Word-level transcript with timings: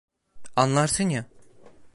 Anlarsın 0.55 1.09
ya. 1.09 1.25